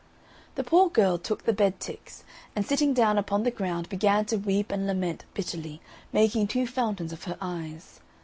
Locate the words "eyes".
7.39-7.99